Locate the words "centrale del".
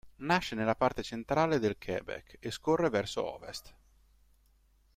1.03-1.77